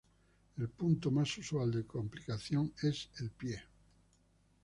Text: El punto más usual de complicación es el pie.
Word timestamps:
El 0.57 0.67
punto 0.69 1.11
más 1.11 1.37
usual 1.37 1.69
de 1.69 1.85
complicación 1.85 2.73
es 2.81 3.11
el 3.19 3.29
pie. 3.29 3.61